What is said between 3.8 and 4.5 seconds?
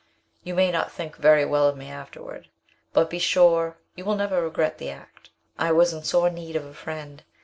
you will never